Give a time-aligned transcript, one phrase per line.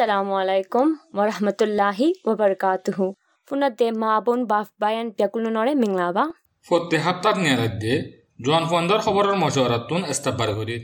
[0.00, 3.14] Alaikum wa rahmatullahi wa barakatuhu.
[3.50, 6.24] Funate মাবন বাফ বায়ান পেকুলনরে মিংলাবা
[6.66, 7.94] ফতে হাপ্তাত নিয়ারাদ্দে
[8.40, 10.82] জোয়ান ফন্দর খবরের মশওয়ারাতুন ইস্তাবার করিত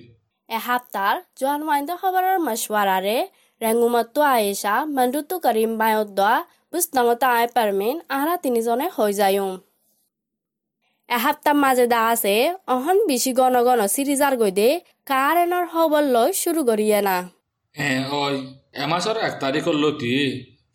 [0.48, 3.16] এসপ্তাহ জোহান ওয়াইন্দ খবরের মশওয়ারারে
[3.60, 6.32] রেঙ্গুমাত্তু আয়েশা মন্ডুত্তু করিম বায়দ্দা
[6.72, 9.52] বুস্তাঙতা আয় পারমিন আহরা তিনিজনে হৈ যায়ুম
[11.08, 12.34] এসপ্তাহ মাজে দা আছে
[12.74, 14.68] অহন বেশি গণ গণ সিরিজার গৈদে
[15.10, 17.16] কারেনৰ খবৰ লৈ শুরু করিয়ে না
[17.74, 18.36] এ ওই
[18.74, 20.14] এমাসর এক তারিখর লতি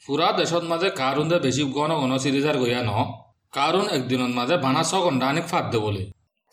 [0.04, 2.92] ফুরা দেশত মাঝে কারুন দে বেশি গণ গণ সিরিজার গইয়া ন
[3.54, 6.04] কারুন একদিনত মাঝে বানা ছ ঘণ্টা আনিক ফাঁদ দে বলে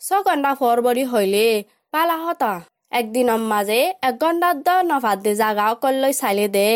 [0.01, 1.45] ছঘণ্টা ফরবরি হইলে
[1.93, 2.53] পালা হতা।
[2.99, 6.69] একদিনৰ মাজে এক ঘণ্টাত দ নভাত দে জাগা অকল লৈ চাইলে দে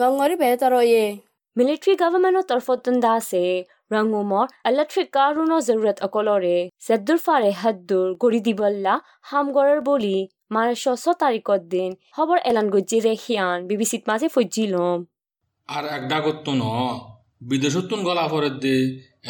[0.00, 1.04] গংগরি বেহতৰ ইয়ে
[1.56, 3.42] মিলিটাৰী গভৰ্ণমেণ্টৰ তৰফতন দা আছে
[3.92, 8.94] ৰঙুমৰ ইলেক্ট্ৰিক কাৰুণৰ জৰুৰত অকলৰে। জেদ্দুৰ ফাৰে হাদ্দুৰ গৰি দিবল্লা
[9.30, 10.18] হামগৰৰ বলি।
[10.50, 14.98] মাৰে ছশ তাৰিখৰ দিন খবৰ এলান গজ্জিৰে সিয়ান বিবিচিত মাজে ফজ্জি লম।
[15.68, 16.64] আর একটা করতো ন
[17.50, 18.76] বিদেশতুন গলা ফরের দে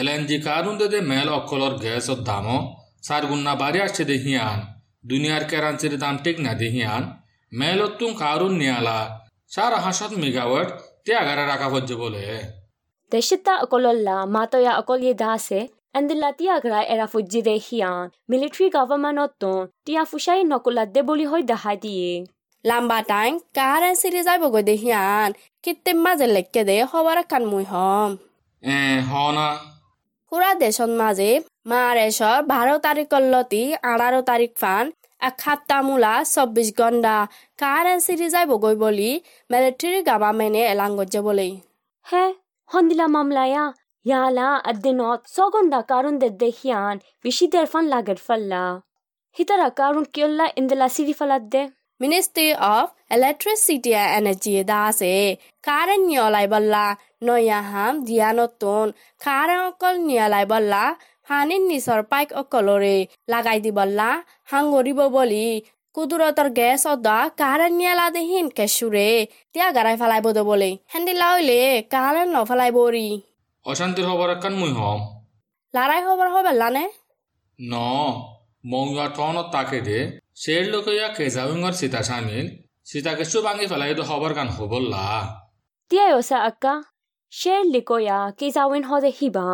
[0.00, 2.58] এলএনজি কারুন দে দে মেল অকলর গ্যাসর দামও
[3.06, 4.58] চার গুণা বাড়ি আসছে দেহিয়ান
[5.10, 7.02] দুনিয়ার কেরাঞ্চির দাম ঠিক না দেহিয়ান
[7.52, 8.98] মেলতুন কারুন নিয়ালা
[9.52, 10.68] চার হাসত মেগাওয়াট
[11.04, 12.22] তে আগারে রাখা হচ্ছে বলে।
[13.12, 15.58] দেশিতা অকলল্লা মাতয়া অকলিয়ে দা আছে
[15.94, 19.42] এন্দিল্লা তিয়াগৰা এৰা ফজ্জিৰে সিয়ান মিলিটাৰী গভৰ্ণমেণ্টত
[19.84, 22.10] তিয়া ফুচাই নকলাত দে বুলি হৈ দেখাই দিয়ে
[22.64, 25.30] লাম্বা টাইম কারেন সিরি যাইব গৈ দেহিয়ান
[25.64, 28.10] কিত্তে মাজে লেখকে দে খবৰ কান মুই হম
[28.62, 29.48] এ হ না
[30.32, 31.30] পুরা দেশত মাঝে
[31.70, 34.84] মারেশর বারো তারিখর লতি আঠারো তারিখ ফান
[35.20, 37.16] এক সাপ্তাহ মূলা চব্বিশ ঘণ্টা
[37.58, 39.10] কারেন সিরি যাইব গৈ বলি
[39.50, 41.46] মিলিটারি গভর্নমেন্টে এলান গজ্জে বলে
[42.06, 42.24] হে
[42.70, 43.64] হন্দিলা মামলায়া
[45.28, 48.64] ছগন্দা কারণ দে দেখিয়ান বেশি দেরফান লাগের ফাল্লা
[49.36, 51.62] হিতারা কারণ কিয়ল্লা ইন্দিলা সিরি ফালাত the
[52.00, 52.86] ministry of
[53.16, 55.12] electricity energy দা আছে
[55.64, 56.84] কারেন নিয়লাই বল্লা
[57.22, 58.86] নয়া হাম দিয়া নতুন
[59.20, 60.84] কারেন অকল নিয়লাই বল্লা
[61.28, 62.96] পানীৰ নিচৰ পাইক অকলৰে
[63.28, 64.08] লাগাই দি বল্লা
[64.50, 65.46] হাংগৰিব বলি
[65.94, 69.08] কুদুৰতৰ গেছ অদা কাৰেন নিয়ালা দেহিন কেঁচুৰে
[69.52, 71.60] তিয়া গাৰাই ফেলাই বদ বলে হেন্দিলা হইলে
[71.94, 73.08] কাৰেন নফেলাই বৰি
[73.70, 75.00] অশান্তির খবর একখান মুই হম।
[75.74, 76.84] লাৰাই খবৰ হবেলানে
[77.58, 77.74] ন
[78.70, 79.98] মৌয়া টনত তাকে দে।
[80.42, 82.46] শের লোকইয়া কেজাউঙ্গর সীতা সামিল
[82.90, 85.06] সীতাকে সুবাঙ্গি ফেলাই তো খবর কান হবল্লা
[85.90, 86.74] তিয়ায়সা আক্কা
[87.32, 89.46] শের লিকয়া কেজাউইন হদে হিবা।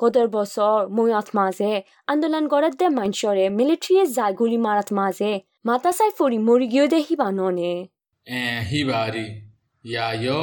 [0.00, 1.72] গদর বছর ময়াত মাঝে
[2.10, 5.32] আন্দোলন গড়ত দে মানসরে মিলিটারিয়ে যায় গুলি মারাত মাঝে
[5.66, 7.74] মাতা সাই ফরি মরি গিয়ে দে হিবা ননে।
[8.26, 9.26] এ হিবারি
[9.84, 10.40] ইয়া ইয়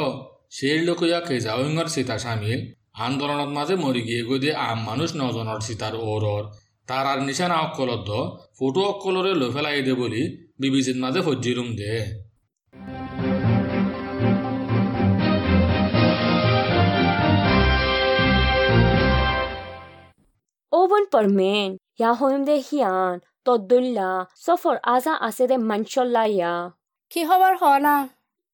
[0.55, 2.61] শের লোকইয়া কেজাউঙ্গর সীতা সামিল
[2.95, 6.43] আন্দোলনত মাঝে মরি গিয়ে গদি আম মানুষ নজনের সীতার ওরর
[6.87, 8.09] তার আর নিশানা অকলদ্ধ
[8.59, 10.23] ফটো অকলরে লো ফেলাই দে বলি
[10.59, 11.93] বিবিসির মাঝে ফজ্জিরুম দে।
[20.71, 21.69] ওভন পারমেন
[21.99, 23.13] ইয়া হইম দে হিয়ান
[23.45, 26.53] তদ্দুল্লা সফর আজা আছে দে মানসল্লা ইয়া
[27.11, 27.63] কি খবৰ হ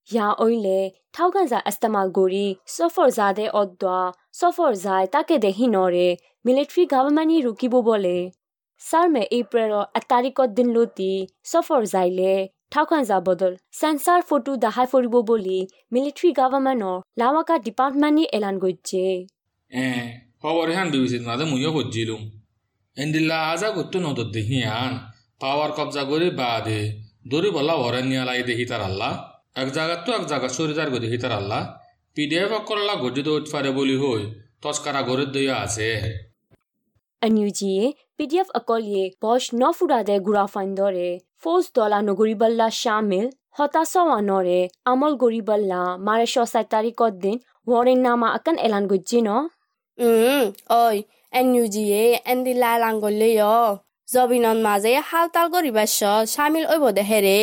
[0.10, 0.80] না ইয়া ওইলে
[1.14, 3.98] ঠাউগান যা ইস্তেমাল গরি সফর জাদে অদ্দা
[4.32, 6.08] সফর যায় তাকে দেহি নরে
[6.46, 8.18] মিলিটারি গভর্নমেন্টই রুকিব বলে
[8.82, 11.12] সার মে এপ্রিল এক তারিখত দিন লতি
[11.44, 12.32] সফর যাইলে
[12.72, 15.58] ঠাউখান যা বদল সেন্সার ফটো দেখাই ফুৰিব বুলি
[15.94, 19.04] মিলিটাৰী গভৰ্ণমেণ্টৰ লাৱাকা ডিপাৰ্টমেণ্টে এলান কৰিছে
[19.72, 19.86] এ
[20.42, 22.22] খবর হ্যান বিবিসির মাঝে মুইও ফজ্জিলুম
[22.98, 24.94] এন্দিল্লা আজা করতো নদর দেহিয়ান
[25.42, 26.82] পাওয়ার কবজা করে বাদে
[27.32, 29.12] দড়ি বলা ওরেন নিয়ালাই দেখি তার আল্লাহ
[29.56, 31.62] এক জায়গাত তো এক জায়গা সরিদার গো দেখি তার আল্লাহ।
[32.16, 34.24] পিডিএফ অকল্লা গজ্জিত উৎফারে বলি হই
[34.64, 35.88] তস্কারা গরের দইয়া আছে।
[37.22, 37.84] এনইউজিয়ে
[38.18, 41.10] পিডিএফ অকলিয়ে বশ নফুৰাদে গুৰা ফাইণ্ডৰে
[41.42, 43.26] ফৌজ দলা নগৰিবল্লা শামিল
[43.58, 44.60] হতাশৱানৰে
[44.92, 47.38] আমল গৰিবল্লা মাৰে ছয় তাৰিখত দিন
[47.70, 49.30] ৱাৰেন নামা আকান এলান গজ্জি ন।
[49.98, 50.46] উম
[50.82, 50.94] ঐ
[51.40, 53.44] এন ইউ জিয়ে এন্দি লাই লাংগলে য়।
[54.08, 56.00] জবিনত মাজে হাল তাল কৰিবাছ
[56.34, 57.38] চামিল ঐব দেহেৰে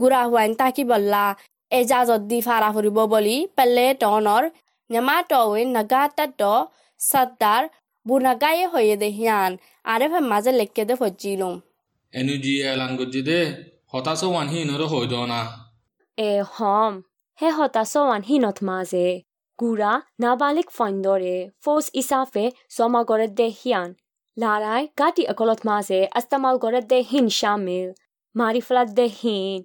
[0.00, 1.24] গুৰা হোৱাইন তাকি বল্লা।
[1.70, 4.44] এজাজত দি ফাৰা ফুৰিব বুলি পেলে টনৰ।
[4.90, 6.42] নেমা টৱে নগা তাত
[7.00, 7.62] সত্তাৰ
[8.06, 9.50] বুনাগায়ে হয়ে দেহিয়ান
[9.92, 11.54] আৰে ভে মাজে লেখকে দে ফজিলুম
[12.12, 13.40] এনুজি এলান গজ্জি দে
[13.92, 15.40] হতাশ ওয়ান হি নর হই না।
[16.18, 16.92] এ হম
[17.38, 19.06] হে হতাশৱান হিনত মাজে।
[19.58, 19.92] গুৰা
[20.22, 22.44] নাবালিক ফাইণ্ডৰে ফৌজ ইচাফে
[22.76, 23.88] জমা কৰে দে হিয়ান।
[24.36, 27.88] লাৰাই গাটি অকলত মাজে আস্তামাল কৰে দে হিন শামিল।
[28.34, 28.60] মাৰি
[28.98, 29.58] দে হিন।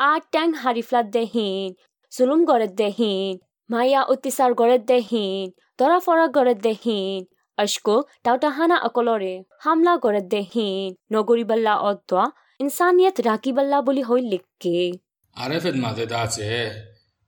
[0.00, 1.68] আটটাং হারিফলাত দেহীন,
[2.12, 3.32] জুলুম গড়ের দেহীন
[3.70, 5.44] মায়া অত্যাচার গড়ের দেহীন
[5.78, 7.20] ধরা ফরা গড়ের দেহীন
[7.58, 12.22] অশকো টাউটাহানা অকলরে, হামলা গড়ের দেহীন, নগরীবাল্লা অদ্বা
[12.60, 14.78] ইনসানিয়ত রাকিবাল্লা বলি হই লিখকে।
[15.36, 16.48] আরে ফেদমা জেদা আছে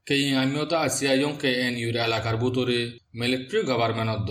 [0.06, 2.80] কে আমিও তো আছি আইয়ং কে এন ইউর এলাকার বুতরে,
[3.18, 4.30] military government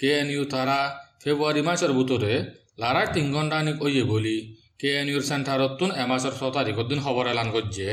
[0.00, 0.78] K N U তারা
[1.22, 2.32] ফেব্রুয়ারি মাসের বুতরে
[2.80, 4.36] লারা তিন ঘণ্টা নিক ওইয়ে বলি
[4.80, 7.86] কে এন ইউর সেন্টারতুন এ মাসের ছ তারিখের দিন খবর এলান করছে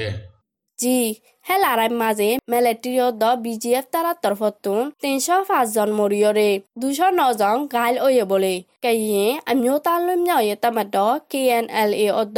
[0.80, 0.98] জি
[1.46, 6.50] হে লারাই মাঝে মিলিটারিও দ বিজিএফ তারা তরফতুন তিনশো পাঁচজন মরিয়রে
[6.82, 10.96] দুশো নজন গাইল ওয়ে বলে কেয়ে আমিও তার লম্যা ওয়ে তামাদ
[11.32, 12.38] কে এন এল এ অদ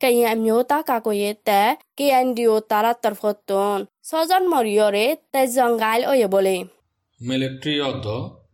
[0.00, 1.62] কেয়ে আমিও তা কাকয়ে তে
[1.98, 6.56] কে এন ডিও তারা তরফতুন ছজন মরিয়রে তেজন গাইল ওয়ে বলে
[7.20, 8.06] মিলিটারি অর্ধ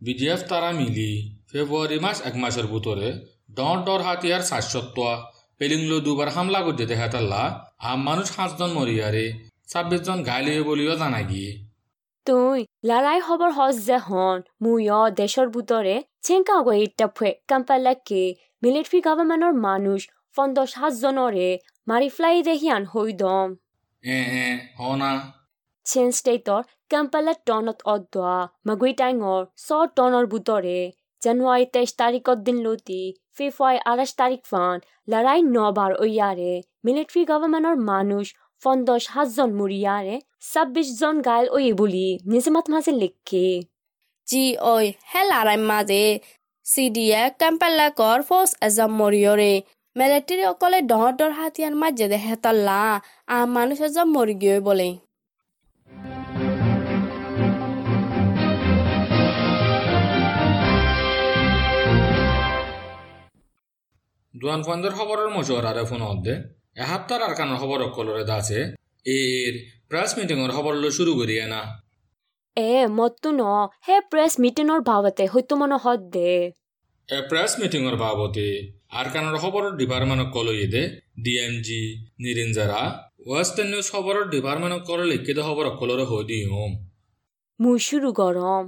[0.05, 1.11] বিজিএফ তারা মিলি
[1.49, 3.07] ফেব্রুয়ারি মাস এক মাসের ভিতরে
[3.49, 5.15] ডর ডর হাতিয়ার সাতসত্তর
[5.59, 7.41] পেলিংলো দুবার হামলা করতে দেখা তাল্লা
[7.89, 9.25] আম মানুষ সাতজন মরিয়ারে
[9.71, 11.51] ছাব্বিশ জন ঘাইল হয়ে বলিও জানা গিয়ে
[12.27, 12.59] তুই
[12.89, 15.95] লড়াই হবার হস যে হন মুয় দেশৰ বুটৰে
[16.25, 18.23] চেংকা গৈ ইটাফে কাম্পালাকে
[18.63, 19.99] মিলিটাৰী গভৰ্ণমেণ্টৰ মানুষ
[20.35, 21.49] পঞ্চাছ সাতজনৰে
[21.87, 23.47] মাৰি ফ্লাই দেহিয়ান হৈ দম।
[24.03, 24.45] এ এ
[24.77, 25.11] হ না
[25.85, 28.37] চেন ষ্টেটৰ কাম্পালা টনত অদোৱা
[28.67, 29.67] মাগুই টাইঙৰ ছ
[29.97, 30.79] টনৰ বুটৰে।
[31.25, 33.01] জানুৱাৰী তেইছ তাৰিখৰ দিন লতি
[33.37, 34.75] ফেব্ৰুৱাৰী আঠাইছ তাৰিখ ফান
[35.11, 36.53] লড়াই নবাৰ অয়াৰে
[36.85, 38.25] মিলিটাৰী গভৰ্ণমেণ্টৰ মানুষ
[38.63, 40.15] পঞ্চাছ সাতজন মৰিয়াৰে
[40.49, 43.47] ছাব্বিছ জন গাইল অয়ে বুলি, নিজামাত মাজে লিখে।
[44.27, 44.43] জি,
[44.73, 46.03] ওই হে লারাই মাঝে
[46.65, 49.53] সিডিএ কাম্পালাকর ফোর্স এজাম মরিয়রে
[49.95, 52.81] মিলিটারি অকলে ডর ডর হাতিয়ার মাঝে দে হেতল্লা
[53.33, 54.89] আ মানুষ এজম মরি গিয়ে বলে।
[64.45, 66.33] দুয়ান ফন্দের খবরের মশওয়ারারে ফোন অদ্দে।
[66.75, 68.59] এহাত্তার আর কানের খবর অকলরে দাছে।
[69.05, 69.53] এর
[69.89, 71.61] প্রেস মিটিংর খবর লো শুরু করিয়ে না।
[72.57, 73.41] এ মত্তু ন
[73.87, 76.51] হে প্ৰেছ মিটিঙৰ ভাৱতে হয়তো মন হত দে।
[77.09, 78.47] এ প্রেস মিটিংর বাবতে
[78.91, 80.83] আর কানের খবরের ডিপার্টমেন্ট কলইয়ে দে।
[81.23, 81.83] ডিএমজি
[82.19, 82.81] নিরিঞ্জারা
[83.27, 86.53] ওয়েস্টার্ন নিউজ খবরের ডিপার্টমেন্ট কল লিখিত খবর অকলরে হই দিম
[87.59, 88.63] মোৰ শুৰু গৰম।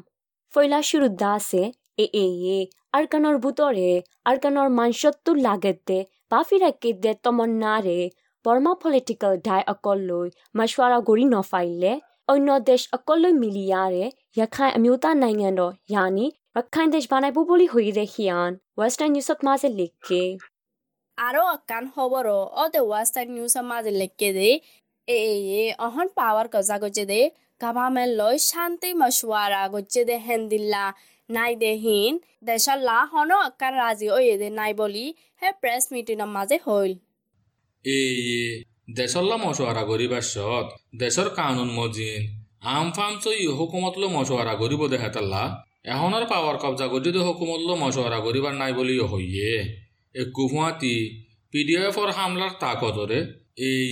[0.54, 1.64] ফৈলা শুৰু দাসে
[1.98, 2.58] এ এ এ
[2.98, 3.92] আৰকানৰ বুটৰে
[4.32, 5.98] আৰকানৰ মানসত্তু লাগেতে
[6.32, 8.00] বাফিৰাকে দে তমন্নাৰে
[8.46, 10.28] বৰ্মা পলিটিকেল ডাই অকললৈ
[10.58, 11.94] মাছৱাৰা গৰি নফাইলে
[12.34, 14.06] অন্য দেশ অকললৈ মিলিয়াৰে
[14.40, 16.26] য়াখাই আমিওতা নাইঙেণ্ডৰ ইয়ানি
[16.58, 20.24] ৰখাইন দেশ বানাইব বুলি হৈ দে সিয়ান ৱেষ্টাৰ্ণ নিউজত মাজে লিখে।
[21.18, 22.24] আরও আকান খবর
[22.62, 24.50] অ দে ওয়েস্টার্ন নিউজ মাঝে লিখকে দে।
[25.08, 25.18] এ
[25.62, 27.22] এ অহন পাওয়ার কজা গজে দে
[27.62, 30.84] গাভামেন লই শান্তি মশওয়ারা গজে দে হেন্দিল্লা।
[31.30, 32.14] নাই দে হিন
[32.44, 35.06] দেশৰ লা হন আকান রাজি ওয়ে দে নাই বলি
[35.42, 36.92] হে প্রেস মিটিংৰ মাঝে হইল
[37.86, 38.14] এই
[38.92, 42.22] দেশল্লা মশওয়ারা গরিবার সত দেশর কানুন মজিন
[42.68, 45.44] আম ফাম চই হুকুমতলো মশওয়ারা গরিব দেখাতাল্লা
[45.86, 49.52] এখনের পাওয়ার কবজা দে হুকুমতলো মশওয়ারা গরিবার নাই বলি হইয়ে
[50.16, 50.96] এ কুফুয়াতি
[51.54, 53.20] পিডিএফর হামলার তাকতরে
[53.64, 53.88] এই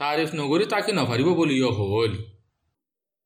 [0.00, 2.12] তারিফ নগরী তাকি নফারিব বলিও হল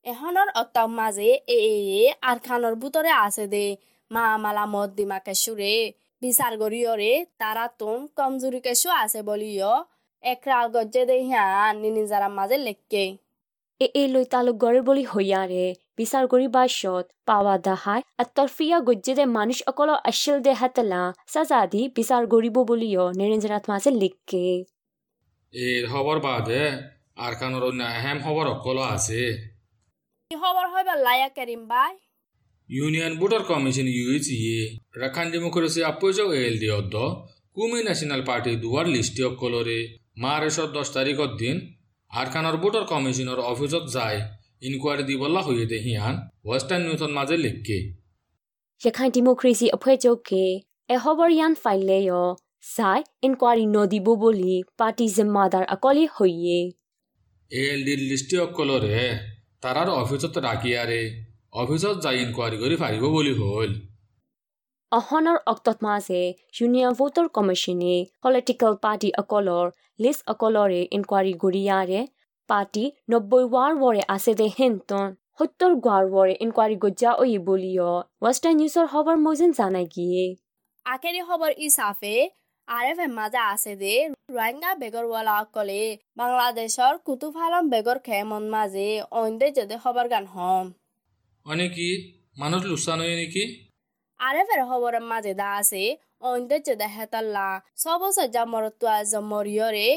[0.04, 1.58] এহনৰ অত্তম মাজে এ
[1.98, 3.64] এ আৰখানৰ বুটৰে আছে দে।
[4.10, 5.74] মা মালা মদ দিমাকে চুৰে
[6.22, 9.62] বিচাৰ গৰিয়ৰে তাৰা তোন কমজুৰিকে চু আছে বুলিঅ
[10.22, 11.44] একৰাল গজ্জে দে হিয়া
[11.82, 13.04] নিনিজাৰাম মাজে লেখকে
[13.80, 15.64] এ এ লৈ তালুক গড়ে বুলি হৈয়াৰে
[15.98, 21.82] বিচাৰ কৰি বাছত পাৱা দাহাই আত্তৰফিয়া গজ্জে দে মানুহ অকল আছিল দে হাতলা। চাজা দি
[21.96, 24.44] বিচাৰ কৰিব বুলিঅ নিৰঞ্জনাথ মাজে লিখকে
[25.54, 26.62] এ খবৰ বাদে
[27.24, 29.22] আৰ কাণৰ অন্য অহেম খবৰ অকল আছে।
[30.30, 31.92] কি খবর হইবার লায়া করিম ভাই।
[32.70, 34.60] ইউনিয়ন ভোটার কমিশন ইউএসইএ
[35.02, 36.94] রাখানজি মুখরসি আপয়চক এলডি অদ্দ
[37.54, 39.78] কুমি ন্যাশনাল পার্টি দুয়ার লিস্টি অকলরে।
[40.22, 41.56] মার্চর দশ তারিখর দিন
[42.10, 44.18] আরখানর ভোটার কমিশনের অফিসত যায়
[44.66, 46.14] ইনকোয়ারি দিবল্লা হইয়ে দে হিয়ান
[46.46, 47.78] ওয়েস্টার্ন নিউজর মাঝে লিখকে।
[48.80, 50.44] সেখান ডেমোক্রেসি অফেচকে
[50.94, 51.98] এ খবর ইয়ান ফাইলে
[52.76, 56.58] চাই ইনকোয়ারি নদিব বলি পার্টি জিম্মাদার আকলি হইয়ে।
[57.50, 59.04] এলডির লিস্টি অকলরে
[59.64, 61.00] তাৰাৰ অফিসত ৰাখিয়াৰে
[61.60, 63.70] অফিসত যাই ইনকোয়াৰি কৰে ফাৰিব বলি হল।
[64.92, 66.22] অহনৰ অক্তত মাজে
[66.56, 67.94] ইউনিয়ন ভোটাৰ কমিশ্যনে
[68.24, 69.66] পলিটিকেল পাৰ্টি অকলৰ
[70.04, 72.00] লিষ্ট অকলৰে ইনকুৱাৰী গৰিয়াৰে
[72.50, 75.06] পাৰ্টি নব্বৈ ৱাৰ ৱৰে আছে দে হেনতন
[75.38, 77.90] সত্তৰ গোৱাৰ ৱৰে ইনকুৱাৰী গজ্জা ঐ বুলিও
[78.24, 80.24] ৱেষ্টাৰ্ণ নিউজৰ খবৰ মজিন জানাই গিয়ে।
[80.86, 82.14] আখেৰি খবৰ ইসাফে
[82.68, 83.94] আর এফ মাঝে আছে দে
[84.30, 85.82] রোহিঙ্গা বেগরওয়ালা অকলে
[86.16, 88.88] বাংলাদেশর কুতুব আলম বেগর খেমন মাঝে
[89.20, 90.66] অন্দে যদি খবর গান হম।
[91.46, 91.88] অনেকি
[92.36, 93.44] মানুষ লুসান হয়ে নাকি?
[94.20, 95.82] এফ এর খবরের মাঝে দা আছে
[96.22, 99.88] অন্দে যদি হেতাল্লা। সবসে জামরত্ব জমরিয়রে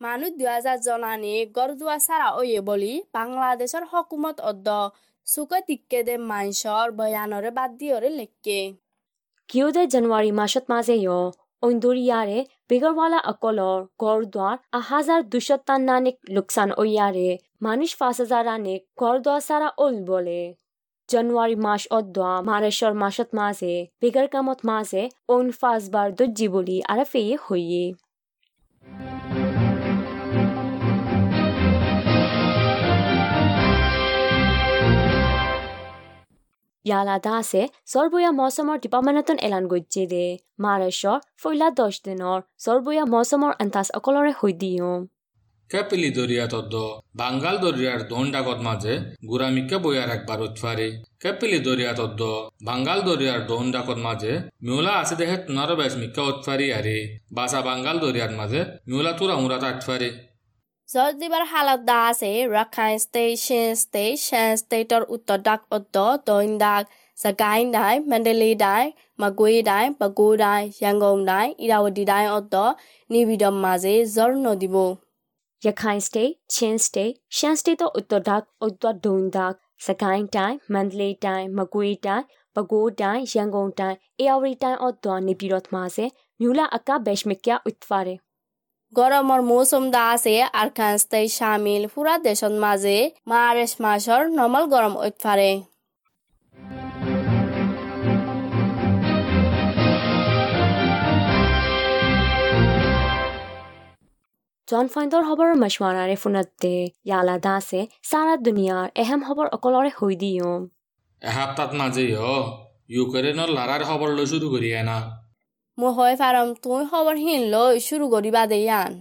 [0.00, 4.68] মানুষ দুই হাজার জনানি গরদুয়া সারা ওয়ে বলি বাংলাদেশের হকুমত অদ্দ
[5.26, 8.58] সুকে টিকে দে মাইসর বয়ানরে বাদ দিয়রে লেখকে
[9.48, 10.96] কিয় দে জানুৱাৰী মাহত মাজে
[11.62, 17.28] য় বেগরওয়ালা Biggerwala Akolor Gordwar a হাজার দুশো তান্নানিক লোকসান ওয়ারে
[17.62, 20.40] মানুষ পাঁচ হাজারানিক গড়দোয়া সারা ওল বলে
[21.08, 27.34] জানুয়ারি মাস অদ্দোয়া মারেশ্বর মাসত মাঝে বেগার কামত মাঝে ওন ফাঁসবার দজ্জি বলি আর ফেয়ে
[27.46, 27.84] হইয়ে
[36.86, 37.62] ইয়ালা দাসে
[37.92, 40.24] সর্বয়া মৌসুমৰ ডিপাৰ্টমেণ্টত এলান গৈছে দে।
[40.64, 44.96] মাৰেশ্বৰ ফৈলা দহ দিনৰ, সৰ্বয়া মৌসুমৰ আন্তাজ অকলৰে হৈ দিওঁ।
[45.70, 46.74] ক্যাপিলি দরিয়া তদ্দ
[47.16, 48.94] বাঙ্গাল দরিয়ার দোন ডাকত মাঝে
[49.28, 50.88] গুরামিকে বইয়ার একবার উৎফারি
[51.22, 52.20] ক্যাপিলি দরিয়া তদ্দ
[52.62, 56.96] বাঙ্গাল দরিয়ার দোন ডাকত মাঝে মিউলা আছে দেহে তুনারো বেশ মিক্কা উৎফারি আরে
[57.32, 60.10] বাসা বাঙ্গাল দরিয়ার মাঝে মিউলা তুরা উড়া তাটফারি
[60.88, 72.72] Zaldibar haladase Rakhine Station Station State Uttadak Oddo Doindak Sagain Dai Mandalay Dai မကွေးတိုင်းပဲခူးတိုင်းရန်ကုန်တိုင်းဣရာဝတီတိုင်းအော့တော့
[73.12, 74.90] နေပြီးတော့မှာစေဇော်ရနိုဒီဘို
[75.64, 76.24] ရခိုင်စတေ
[76.54, 77.04] ချင်းစတေ
[77.36, 79.52] ရှမ်းစတေတို့ဥတ္တဒတ်ဥတ္တဒုံဒတ်
[79.86, 82.24] စကိုင်းတိုင်းမန္တလေးတိုင်းမကွေးတိုင်း
[82.54, 86.04] ပဲခူးတိုင်းရန်ကုန်တိုင်းအေရဝတီတိုင်းအော့တော့နေပြီးတော့မှာစေ
[86.40, 88.25] မြူလာအကဘက်ရှမကဥတ္တဖာရဲ
[88.98, 90.34] গৰমৰ মৌচুম দা আছে
[91.38, 92.98] চামিল ফুৰা দেশত মাজে
[93.30, 95.50] মাৰ্চ মাছৰ নমল গৰম উৎফাৰে।
[104.68, 106.72] জন ফাইণ্ডৰ খবৰৰ মশৱাৰাৰে ফোনতে
[107.08, 110.54] ইয়ালা দাসে সারা দুনিয়াৰ এহেম খবৰ অকলৰে হৈ দিওঁ।
[111.22, 112.24] এসপ্তাহত মাঝে হ
[112.94, 114.98] ইউক্রেনের লড়াইয়ের খবর লো শুরু করিয়া না
[115.78, 118.92] তুই খবৰ হিন লৈ শুৰু কৰিবা দে ইয়ান।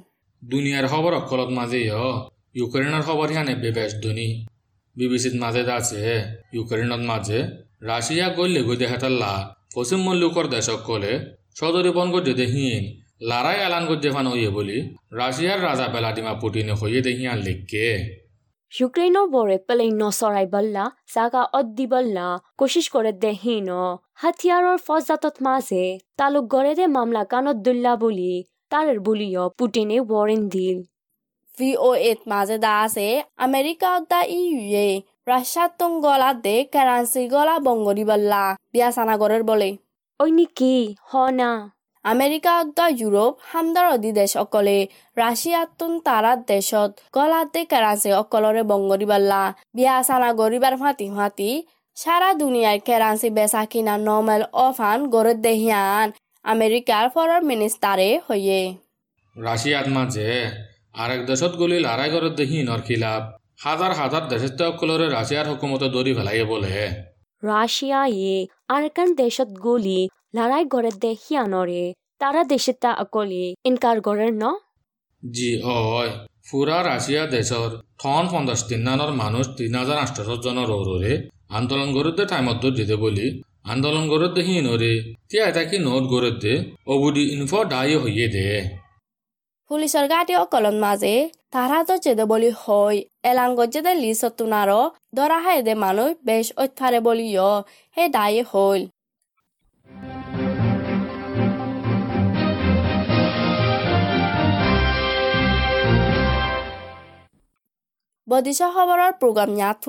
[0.41, 1.99] দুনিয়ার খবর অকলত মাঝে হ
[2.59, 4.29] ইউক্রেনের খবর হিয়ানে বেশ ধনী।
[4.95, 6.01] বিবিসিত মাঝে আছে
[6.55, 7.39] ইউক্রেনত মাঝে
[7.89, 9.31] রাশিয়া গল্লে গই দেখাতাল্লা
[9.75, 11.13] পশ্চিম মল্লিকর দেশক কলে
[11.59, 12.83] সদরি বন গদ্যে দেহিন
[13.29, 14.77] লড়াই এলান গদ্যে ফান হইয়ে বলি
[15.19, 17.87] রাশিয়ার রাজা বেলাদিমা পুটিনে হইয়ে দেহিয়ান লিখকে।
[18.75, 22.23] ইউক্ৰেইনৰ বৰে পেলাই নচৰাই বল্লা জাগা অদ্দি বল্লা
[22.59, 23.69] কোচিছ কৰে দে হিন
[24.21, 25.83] হাতিয়াৰৰ ফজাতত মাজে
[26.19, 28.33] তালুক গড়ে দে মামলা কাণত দুল্লা বুলি
[28.71, 30.77] তাৰৰ বুলিও পুটিনে ৱাৰেন দিল।
[31.57, 33.07] ভি অ' এত মাজে দা আছে
[33.45, 34.87] আমেৰিকা দা ইউয়ে
[35.29, 39.69] ৰাছিয়াত তুং গলা দে কাৰাঞ্চি গলা বল্লা বিয়া চানাগৰৰ বলে
[40.19, 40.75] ঐ নেকি
[41.09, 41.51] হ না।
[42.05, 44.79] আমেৰিকা দা ইউৰোপ হামদাৰ অধি দেশ অকলে
[45.21, 49.41] ৰাছিয়াত তুন তাৰাত দেশত গলাতে কেৰাঞ্চি অকলৰে বংগৰি বল্লা।
[49.77, 51.49] বিয়া চানা গৰিবাৰ ফাটি ফাটি
[51.97, 56.07] সারা দুনিয়ার কেরান্সি বেচা কিনা নর্মেল অফান গড়ে দেহিয়ান
[56.45, 58.61] আমেরিকার ফরেন মিনিস্টারে হইয়ে।
[59.35, 60.27] রাশিয়াত মাঝে
[61.03, 63.23] আরেক দেশত গলি লড়াই করে দেহিনর খিলাফ
[63.65, 66.73] হাজার হাজার দেশের সকলরে রাশিয়ার হুকুমতে দড়ি ফেলাইয়ে বলে।
[67.43, 68.35] ৰাছিয়ায়ে
[68.75, 70.01] আৰকান দেশত গলি
[70.35, 71.83] লৰাই গড়ে দে হিয়ানৰে
[72.21, 74.43] তাৰা দেশে তা অকলে ইনকাৰ গড়ে ন?
[75.23, 76.11] জি হয়।
[76.47, 81.13] ফুরা রাশিয়া দেশর থন পঞ্চাশ তিনানোর মানুষ তিন হাজার আটশো জনের ওরে
[81.57, 83.27] আন্দোলন গড়ে টাইমত দিতে বলি
[83.73, 84.93] আন্দোলন গড়ে দে হিনরে
[85.29, 86.03] তিয়া এটা কি নোট
[86.43, 86.53] দে
[86.93, 88.47] অবুদি ইনফো ডাই হইয়ে দে।
[89.71, 91.15] পুলিচৰ গাঁতি অকলত মাজে
[91.53, 92.97] তাহাতো যেদে বলি হয়
[93.29, 94.69] এলাংগত যেদে লিচত তুনাৰ
[95.17, 97.27] দৰা হাই দে মানুহ বেছ অত্যাৰে বলি
[97.95, 98.81] সেই দায়ে হল।
[108.27, 109.83] বদিশ খবৰৰ প্ৰগ্ৰাম ইয়াত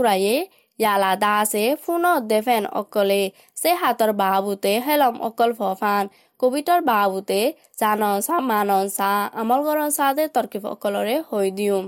[0.79, 3.23] ইয়ালা দাসে ফোনত দেফেন অকলে।
[3.61, 6.05] সে হাতৰ বাহুতে হেলম অকল ফফান
[6.41, 7.41] কবিতৰ বাহুতে
[7.81, 11.83] জানন চা, মানন চা, আমল গৰন চা দে তৰ্কিফ অকলৰে হৈ দিওঁ।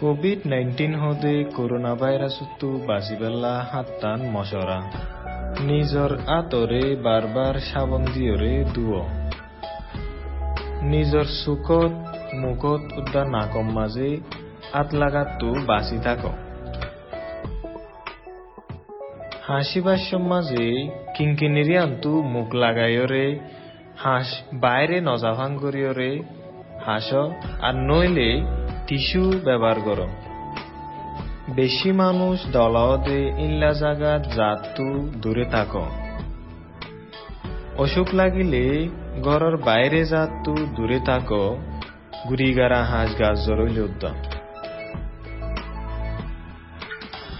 [0.00, 4.78] কোভিড নাইন্টিন হতে করোনা ভাইরাসতো বাঁচিবেলা হাতটান মশরা
[5.70, 9.02] নিজর আতরে বারবার সাবন দিয়রে দুয়
[10.92, 11.92] নিজর চুকত,
[12.42, 14.10] মুখত উদ্যান নাকম মাঝে
[14.72, 16.18] আত লাগাতো বাঁচি থাক।
[19.42, 23.38] হাসি বাস্যম মাঝে কিঙ্কিনিরি আন্তু মুখ লাগাইয়রে
[23.96, 26.22] হাঁস বাইরে নজাভাং করিয়রে
[26.86, 27.14] হাস,
[27.62, 28.40] আর নইলে
[28.86, 30.08] টিস্যু ব্যবহার করো।
[31.54, 35.86] বেশি মানুষ দলাওদে ইল্লা জাগাত জাতু দূরে থাকো।
[37.78, 38.88] অসুখ লাগিলে
[39.22, 41.58] ঘরের বাইরে জাতু দূরে থাকো।
[42.28, 44.39] গুড়িগারা হাঁস গাছ জরইল উদ্যম।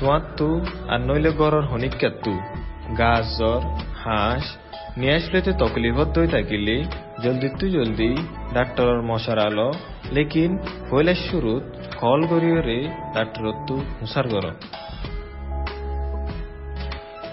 [0.01, 2.35] তোমার তো, আর নইলে ঘরের হনিকাতু
[2.99, 3.61] গাছ, জ্বর,
[4.05, 4.45] হাঁস,
[4.97, 6.77] নিয়ে আসলেতে তকলিফত দই থাকিলে।
[7.23, 8.17] জলদি তু জলদি,
[8.55, 9.73] ডাক্তরের মশারালো
[10.13, 10.59] লেকিন
[10.93, 11.65] হইলে শুরুত
[12.01, 12.79] কল করিয়রে
[13.15, 14.45] ডাক্তরত তু হুসার কর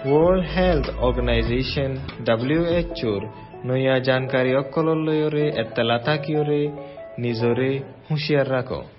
[0.06, 1.92] ওয়ার্ল্ড হেলথ অর্গানাইজেশন
[2.26, 3.22] ডাব্লিউএইচওর
[3.66, 6.62] নয়া জানকাৰী অকললৈৰে এতেলা থাকিয়ৰে
[7.20, 7.70] নিজৰে
[8.08, 8.97] হুঁচিয়াৰ ৰাখ এসপ্তাহ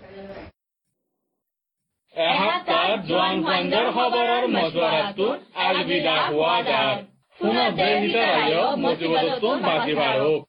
[3.08, 6.96] জোৱান ফাইণ্ডৰ খবৰৰ মজুৱাৰাটোত আলবিদা হোৱা যায়।
[7.38, 10.47] পুনৰ দেহিতাৰায় মজিবতটো বাজি বাঢ়ক